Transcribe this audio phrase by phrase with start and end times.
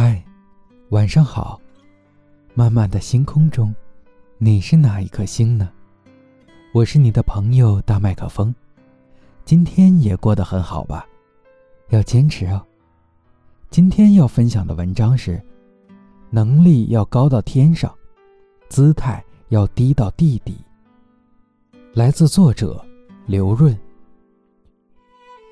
[0.00, 0.22] 嗨，
[0.90, 1.60] 晚上好。
[2.54, 3.74] 漫漫的星空中，
[4.38, 5.68] 你是哪一颗星呢？
[6.72, 8.54] 我是你的朋友大麦克风。
[9.44, 11.04] 今天也过得很好吧？
[11.88, 12.64] 要坚持哦。
[13.70, 15.44] 今天要分享的文章是：
[16.30, 17.92] 能力要高到天上，
[18.68, 20.58] 姿态要低到地底。
[21.92, 22.80] 来自作者
[23.26, 23.76] 刘润。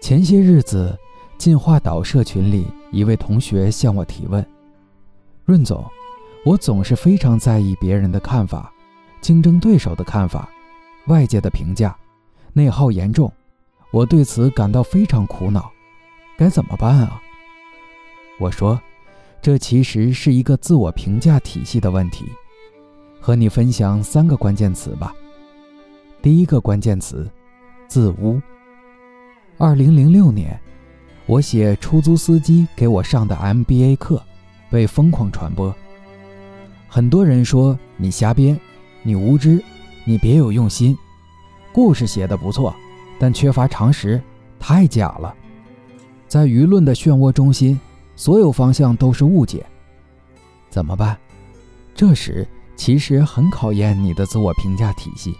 [0.00, 0.96] 前些日子。
[1.36, 4.44] 进化岛社群里，一位同学向我提问
[5.44, 5.84] ：“润总，
[6.44, 8.72] 我总是非常在意别人的看法、
[9.20, 10.48] 竞争对手的看法、
[11.08, 11.96] 外界的评价，
[12.52, 13.30] 内耗严重，
[13.90, 15.70] 我对此感到非常苦恼，
[16.38, 17.20] 该怎么办啊？”
[18.38, 18.80] 我说
[19.42, 22.24] ：“这其实是一个自我评价体系的问题，
[23.20, 25.14] 和你分享三个关键词吧。
[26.22, 27.28] 第一个关键词：
[27.88, 28.40] 自污。
[29.58, 30.58] 二零零六年。”
[31.26, 34.22] 我写出租司机给我上的 MBA 课，
[34.70, 35.74] 被疯狂传播。
[36.88, 38.58] 很多人说你瞎编，
[39.02, 39.60] 你无知，
[40.04, 40.96] 你别有用心。
[41.72, 42.72] 故事写的不错，
[43.18, 44.22] 但缺乏常识，
[44.60, 45.34] 太假了。
[46.28, 47.78] 在舆论的漩涡中心，
[48.14, 49.66] 所有方向都是误解。
[50.70, 51.18] 怎么办？
[51.92, 55.34] 这时其实很考验你的自我评价体系。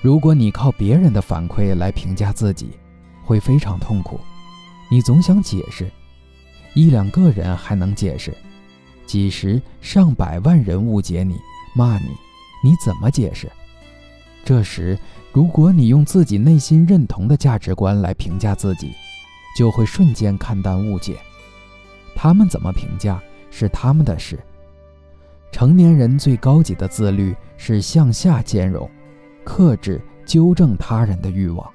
[0.00, 2.70] 如果你靠别人的反馈来评价自己，
[3.22, 4.18] 会非常痛苦。
[4.88, 5.90] 你总想解释，
[6.74, 8.36] 一两个人还能解释，
[9.04, 11.36] 几十上百万人误解你、
[11.74, 12.08] 骂你，
[12.62, 13.50] 你怎么解释？
[14.44, 14.96] 这时，
[15.32, 18.92] 如果你用自己内心认同的价值观来评价自己，
[19.58, 21.16] 就会瞬间看淡误解。
[22.14, 23.20] 他们怎么评价
[23.50, 24.38] 是他们的事。
[25.50, 28.88] 成年人最高级的自律是向下兼容，
[29.44, 31.68] 克制纠正他人的欲望。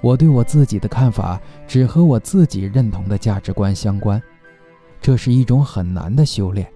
[0.00, 4.22] 我对我自己的看法只和我自己认同的价值观相关，
[5.00, 6.66] 这是一种很难的修炼。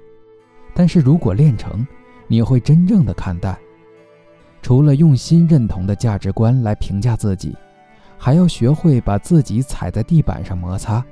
[0.75, 1.87] 但是如果练成，
[2.27, 3.59] 你会真正的看淡。
[4.61, 7.55] 除了用心认同的价值观来评价自己，
[8.19, 11.05] 还要学会把自己踩在地板上摩擦。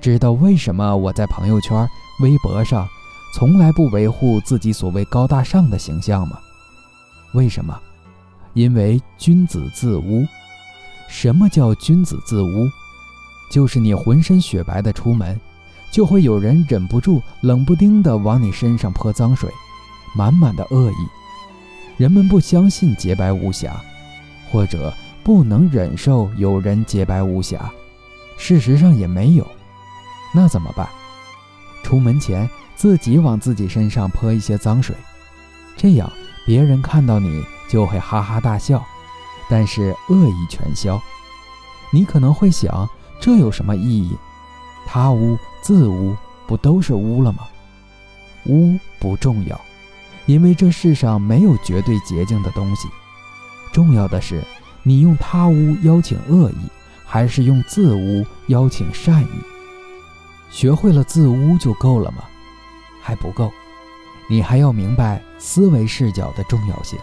[0.00, 1.86] 知道为什么我在朋友圈、
[2.20, 2.88] 微博上
[3.34, 6.38] 从来不维护自己所谓高大上的形象吗？
[7.34, 7.78] 为什么？
[8.54, 10.24] 因为君子自污。
[11.12, 12.70] 什么叫君子自污？
[13.50, 15.38] 就是你浑身雪白的出门，
[15.92, 19.50] 就会有人忍不住冷不丁的往你身上泼脏水，
[20.16, 20.94] 满满的恶意。
[21.98, 23.78] 人们不相信洁白无瑕，
[24.50, 24.92] 或者
[25.22, 27.70] 不能忍受有人洁白无瑕，
[28.38, 29.46] 事实上也没有。
[30.34, 30.88] 那怎么办？
[31.84, 34.96] 出门前自己往自己身上泼一些脏水，
[35.76, 36.10] 这样
[36.46, 38.82] 别人看到你就会哈哈大笑。
[39.52, 40.98] 但是恶意全消，
[41.90, 42.88] 你可能会想，
[43.20, 44.16] 这有什么意义？
[44.86, 47.40] 他污自污，不都是污了吗？
[48.46, 49.60] 污不重要，
[50.24, 52.88] 因为这世上没有绝对洁净的东西。
[53.74, 54.42] 重要的是，
[54.82, 56.70] 你用他污邀请恶意，
[57.04, 59.40] 还是用自污邀请善意？
[60.50, 62.24] 学会了自污就够了吗？
[63.02, 63.52] 还不够，
[64.30, 66.98] 你还要明白思维视角的重要性。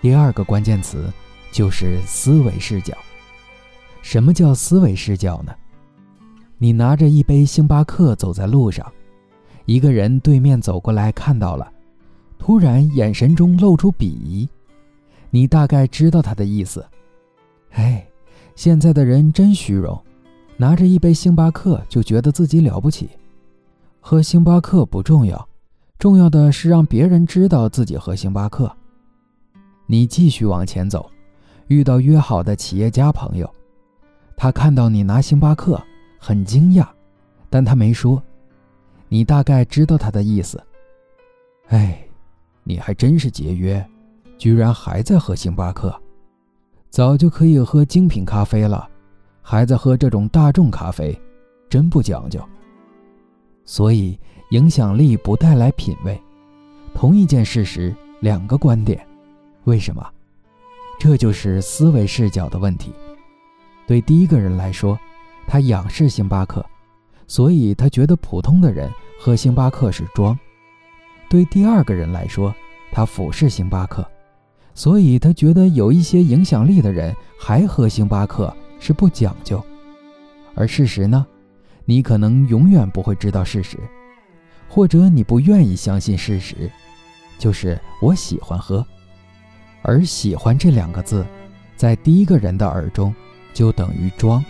[0.00, 1.08] 第二个关键词。
[1.50, 2.96] 就是思维视角。
[4.02, 5.52] 什么叫思维视角呢？
[6.56, 8.90] 你拿着一杯星巴克走在路上，
[9.64, 11.70] 一个人对面走过来看到了，
[12.38, 14.48] 突然眼神中露出鄙夷，
[15.30, 16.84] 你大概知道他的意思。
[17.72, 18.06] 哎，
[18.54, 20.00] 现在的人真虚荣，
[20.56, 23.10] 拿着一杯星巴克就觉得自己了不起。
[24.00, 25.48] 喝星巴克不重要，
[25.98, 28.74] 重要的是让别人知道自己喝星巴克。
[29.86, 31.10] 你继续往前走。
[31.68, 33.48] 遇到约好的企业家朋友，
[34.36, 35.80] 他看到你拿星巴克，
[36.18, 36.86] 很惊讶，
[37.48, 38.22] 但他没说。
[39.10, 40.62] 你大概知道他的意思。
[41.68, 42.02] 哎，
[42.62, 43.82] 你还真是节约，
[44.36, 45.94] 居然还在喝星巴克，
[46.90, 48.88] 早就可以喝精品咖啡了，
[49.42, 51.18] 还在喝这种大众咖啡，
[51.70, 52.40] 真不讲究。
[53.64, 54.18] 所以，
[54.50, 56.18] 影响力不带来品味。
[56.94, 59.06] 同一件事实，两个观点，
[59.64, 60.06] 为什么？
[60.98, 62.92] 这就是思维视角的问题。
[63.86, 64.98] 对第一个人来说，
[65.46, 66.64] 他仰视星巴克，
[67.26, 68.90] 所以他觉得普通的人
[69.20, 70.36] 喝星巴克是装；
[71.30, 72.54] 对第二个人来说，
[72.90, 74.06] 他俯视星巴克，
[74.74, 79.64] 所以他觉得有一些影响力的人还喝星巴克是不讲究。
[80.54, 81.24] 而事实呢？
[81.84, 83.78] 你可能永远不会知道事实，
[84.68, 86.70] 或者你不愿意相信事实，
[87.38, 88.84] 就是我喜欢喝。
[89.88, 91.26] 而喜欢这两个字，
[91.74, 93.14] 在第一个人的耳中，
[93.54, 94.44] 就等于装；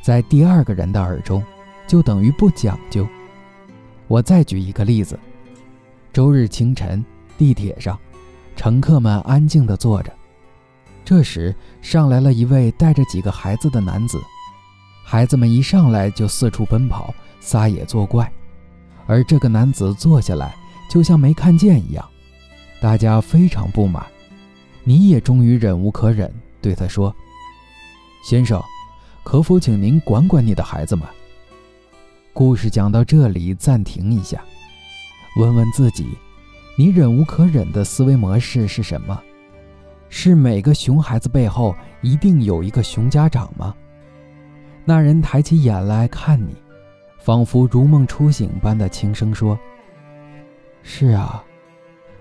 [0.00, 1.44] 在第二个人的耳中，
[1.86, 3.06] 就等于不讲究。
[4.08, 5.20] 我再举一个例子：
[6.14, 7.04] 周日清晨，
[7.36, 7.98] 地铁上，
[8.56, 10.10] 乘客们安静地坐着。
[11.04, 14.18] 这时，上来了一位带着几个孩子的男子。
[15.04, 18.32] 孩子们一上来就四处奔跑，撒野作怪，
[19.06, 20.56] 而这个男子坐下来，
[20.88, 22.02] 就像没看见一样。
[22.80, 24.02] 大家非常不满。
[24.86, 27.14] 你也终于忍无可忍，对他说
[28.22, 28.62] ：“先生，
[29.22, 31.06] 可否请您管管你的孩子们？”
[32.34, 34.42] 故事讲到这里，暂停一下，
[35.36, 36.06] 问问自己：
[36.76, 39.18] 你忍无可忍的思维模式是什么？
[40.10, 43.74] 是每个熊孩子背后一定有一个熊家长吗？
[44.84, 46.54] 那人抬起眼来看你，
[47.18, 49.58] 仿佛如梦初醒般的轻声说
[50.84, 51.42] ：“是啊，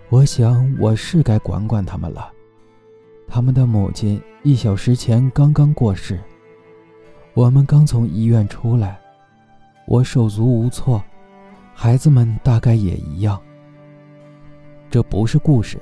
[0.08, 2.32] 我想我是该管管他们了。
[3.34, 6.22] 他们的母亲一小时前刚刚过世，
[7.34, 9.00] 我们刚从医院出来。”
[9.90, 11.04] 我手足无措，
[11.74, 13.42] 孩子们大概也一样。
[14.88, 15.82] 这不是故事，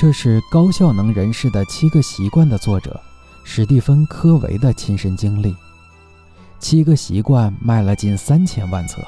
[0.00, 2.98] 这是《高效能人士的七个习惯》的作者
[3.44, 5.52] 史蒂芬·科维的亲身经历。
[6.58, 9.02] 《七个习惯》卖了近三千万册，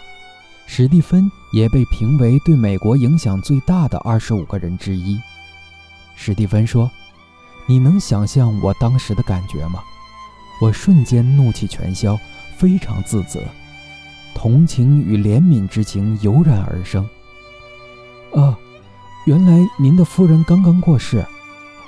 [0.66, 5.18] 史蒂芬也被评为对美国影响最大的二十五个人之一。
[6.14, 6.90] 史蒂芬说
[7.68, 9.84] ：“你能想象我当时的感觉吗？
[10.60, 12.18] 我瞬间怒气全消，
[12.56, 13.40] 非常自责。”
[14.34, 17.08] 同情与怜悯之情油然而生。
[18.34, 18.56] 啊，
[19.26, 21.26] 原来您的夫人刚刚过世，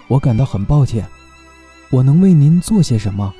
[0.08, 1.06] 我感到很抱歉。
[1.90, 3.32] 我能为您做些什么？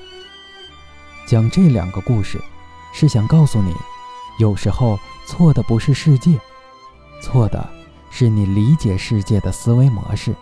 [1.27, 2.41] 讲这两个故事，
[2.93, 3.75] 是想告诉你，
[4.39, 6.39] 有时候错的不是世界，
[7.21, 7.69] 错的
[8.11, 10.35] 是你理解世界的思维模式。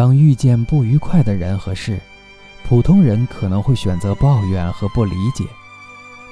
[0.00, 2.00] 当遇见不愉快的人和事，
[2.64, 5.44] 普通人可能会选择抱怨和不理解。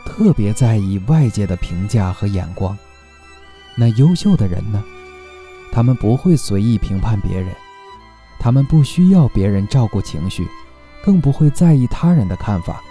[0.06, 2.74] 特别在意外界的评价和眼光，
[3.76, 4.82] 那优秀的人呢？
[5.70, 7.54] 他们不会随意评判别人，
[8.38, 10.48] 他们不需要别人照顾情绪，
[11.04, 12.82] 更不会在意他人的看法。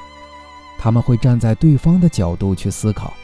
[0.77, 3.15] 他们会站在对方的角度去思考，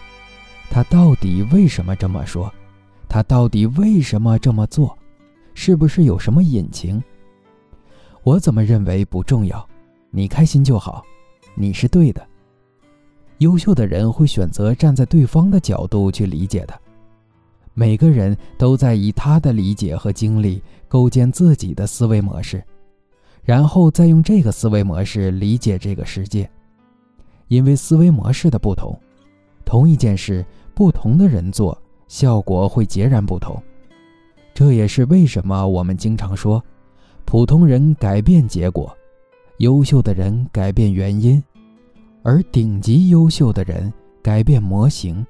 [0.72, 2.52] 他到底为什么这么说？
[3.08, 4.98] 他到底为什么这么做？
[5.54, 7.00] 是不是有什么隐情？
[8.24, 9.68] 我怎么认为不重要，
[10.10, 11.04] 你开心就好，
[11.56, 12.26] 你是对的。
[13.40, 16.74] 优秀的人会选择站在对方的角度去理解的。
[17.74, 22.64] 每个人都在以他的理解和经历构建自己的思维模式，
[23.44, 26.50] 然后再用这个思维模式理解这个世界。
[27.50, 28.98] 因为思维模式的不同，
[29.66, 31.78] 同一件事，不同的人做，
[32.08, 33.62] 效果会截然不同。
[34.54, 36.64] 这也是为什么我们经常说，
[37.26, 38.96] 普通人改变结果，
[39.58, 41.44] 优秀的人改变原因。
[42.22, 43.92] 而顶级优秀的人
[44.22, 45.26] 改变模型，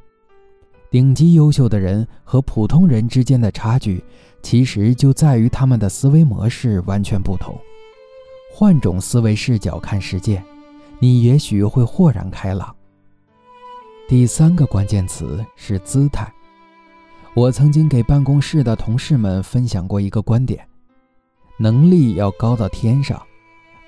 [0.92, 4.04] 顶级优秀的人和普通人之间的差距，
[4.44, 7.58] 其实就在于他们的思维模式完全不同。
[8.54, 10.44] 换种思维视角看世界，
[11.00, 12.76] 你也许会豁然开朗。
[14.08, 16.32] 第三个关键词是姿态。
[17.34, 20.64] 我曾经给办公室的同事们分享过一个观点：
[21.58, 23.22] 能力要高到天上，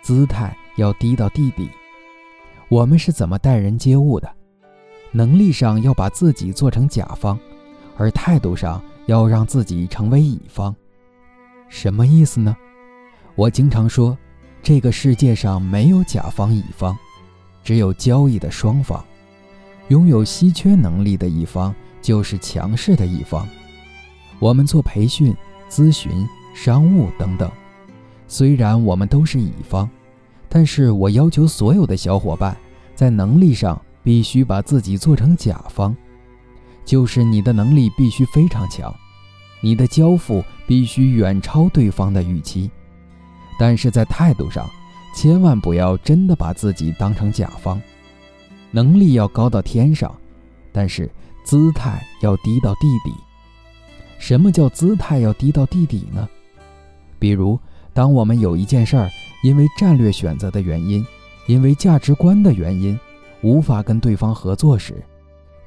[0.01, 1.69] 姿态要低到地底。
[2.69, 4.31] 我们是怎么待人接物的？
[5.11, 7.39] 能力上要把自己做成甲方，
[7.97, 10.75] 而态度上要让自己成为乙方。
[11.69, 12.55] 什么意思呢？
[13.35, 14.17] 我经常说，
[14.61, 16.97] 这个世界上没有甲方乙方，
[17.63, 19.03] 只有交易的双方。
[19.89, 23.47] 拥有稀缺能力的一方就是强势的一方。
[24.39, 25.35] 我们做培训、
[25.69, 27.51] 咨询、商务等等，
[28.27, 29.87] 虽然我们都是乙方。
[30.47, 32.55] 但是我要求所有的小伙伴，
[32.95, 35.93] 在能力上必须把自己做成甲方，
[36.85, 38.95] 就是你的能力必须非常强，
[39.59, 42.71] 你的交付必须远超对方的预期。
[43.59, 44.65] 但是在态度上，
[45.13, 47.81] 千万不要真的把自己当成甲方。
[48.71, 50.13] 能力要高到天上，
[50.71, 51.11] 但是
[51.43, 53.13] 姿态要低到地底。
[54.19, 56.29] 什么叫姿态要低到地底呢？
[57.19, 57.59] 比如，
[57.93, 59.09] 当我们有一件事儿。
[59.43, 61.05] 因为战略选择的原因，
[61.45, 62.99] 因为价值观的原因，
[63.43, 64.95] 无法跟对方合作时，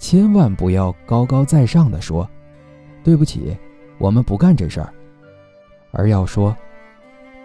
[0.00, 2.28] 千万不要高高在上的说
[3.04, 3.56] ：“对不起，
[3.98, 4.92] 我们不干这事儿。”
[5.92, 6.56] 而要说：“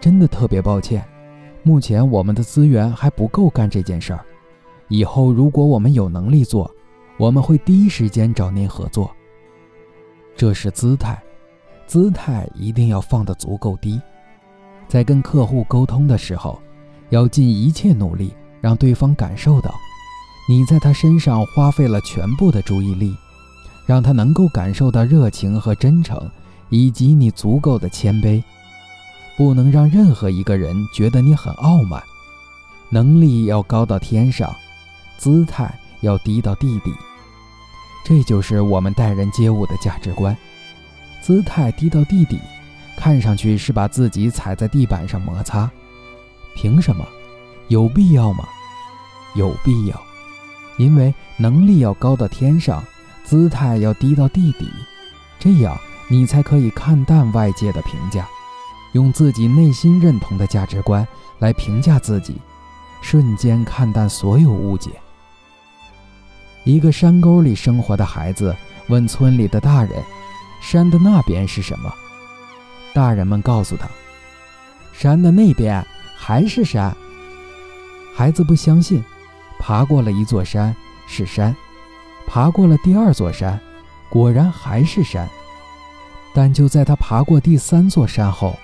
[0.00, 1.04] 真的特别抱歉，
[1.62, 4.24] 目前我们的资源还不够干这件事儿。
[4.88, 6.68] 以后如果我们有能力做，
[7.16, 9.08] 我们会第一时间找您合作。”
[10.34, 11.22] 这是姿态，
[11.86, 14.00] 姿态一定要放得足够低。
[14.88, 16.60] 在跟客户沟通的时候，
[17.10, 19.74] 要尽一切努力让对方感受到，
[20.48, 23.16] 你在他身上花费了全部的注意力，
[23.86, 26.30] 让他能够感受到热情和真诚，
[26.68, 28.42] 以及你足够的谦卑。
[29.36, 32.02] 不能让任何一个人觉得你很傲慢。
[32.90, 34.54] 能力要高到天上，
[35.18, 36.92] 姿态要低到地底。
[38.04, 40.36] 这就是我们待人接物的价值观。
[41.24, 42.38] 姿态低到地底，
[42.98, 45.70] 看上去是把自己踩在地板上摩擦。
[46.54, 47.02] 凭什么？
[47.68, 48.46] 有必要吗？
[49.34, 49.98] 有必要，
[50.76, 52.84] 因为能力要高到天上，
[53.24, 54.68] 姿态要低到地底，
[55.38, 55.74] 这样
[56.08, 58.28] 你才可以看淡外界的评价，
[58.92, 62.36] 用自己内心认同的价值观来评价自己，
[63.00, 64.90] 瞬间看淡所有误解。
[66.64, 68.54] 一个山沟里生活的孩子
[68.88, 69.90] 问村里的大人
[70.64, 71.92] ：“山的那边是什么？”
[72.94, 73.86] 大人们告诉他
[74.92, 75.84] ：“山的那边
[76.16, 76.96] 还是山。”
[78.16, 79.04] 孩子不相信，
[79.58, 80.74] 爬过了一座山
[81.06, 81.54] 是山，
[82.26, 83.60] 爬过了第二座山，
[84.08, 85.28] 果然还是山。
[86.32, 88.58] 但就在他爬过第三座山后，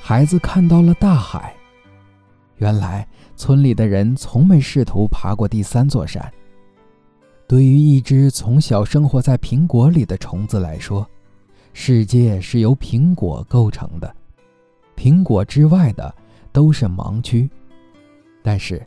[0.00, 1.54] 孩子看到了大海。
[2.56, 6.32] 原来村里的人从没试图爬过第三座山。
[7.48, 11.08] 对于一只从小生活在苹果里的虫子来说，
[11.78, 14.16] 世界是由苹果构成的，
[14.96, 16.12] 苹果之外的
[16.50, 17.48] 都是盲区。
[18.42, 18.84] 但是，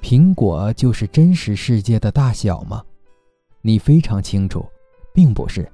[0.00, 2.80] 苹果就是真实世界的大小吗？
[3.60, 4.64] 你非常清楚，
[5.12, 5.68] 并不是。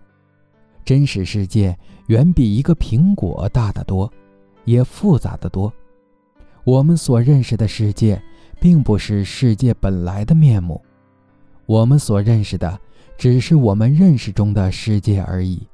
[0.87, 4.11] 真实世界远比一个苹果大得多，
[4.64, 5.71] 也复杂得多。
[6.64, 8.21] 我们所认识的世界，
[8.59, 10.83] 并不是世界本来的面目。
[11.66, 12.80] 我们所认识的，
[13.18, 15.68] 只是我们认识中的世界而已。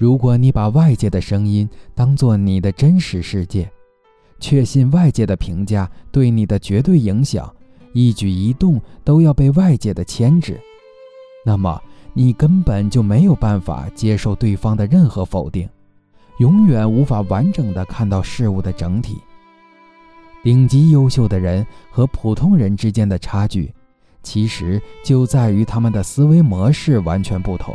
[0.00, 3.70] 如果你把外界的声音当作你的真实世界，
[4.38, 7.54] 确信外界的评价对你的绝对影响，
[7.92, 10.58] 一举一动都要被外界的牵制，
[11.44, 11.78] 那么
[12.14, 15.68] 你根本就没有办法接受对方的任何否定，
[16.38, 19.18] 永远无法完整的看到事物的整体。
[20.42, 23.70] 顶级优秀的人和普通人之间的差距。
[24.22, 27.74] 其实就在于他们的思维模式完全不同，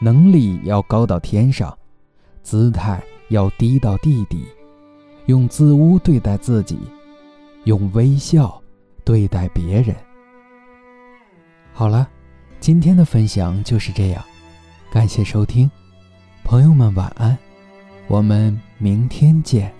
[0.00, 1.76] 能力要高到天上，
[2.42, 4.44] 姿态要低到地底，
[5.26, 6.78] 用自污对待自己，
[7.64, 8.60] 用微笑
[9.04, 9.94] 对待别人。
[11.72, 12.08] 好了，
[12.60, 14.22] 今天的分享就是这样，
[14.90, 15.70] 感谢收听，
[16.44, 17.36] 朋友们晚安，
[18.08, 19.72] 我们明天见。